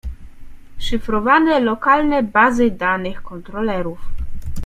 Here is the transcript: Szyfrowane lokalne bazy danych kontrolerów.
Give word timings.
Szyfrowane 0.77 1.59
lokalne 1.59 2.23
bazy 2.23 2.71
danych 2.71 3.21
kontrolerów. 3.23 3.99